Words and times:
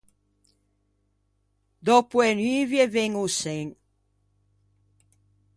Dòppo 1.85 2.17
e 2.27 2.31
nuvie 2.37 2.85
ven 2.93 3.13
o 3.23 3.25
sen. 3.39 3.67